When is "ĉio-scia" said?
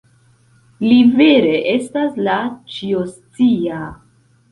2.77-3.83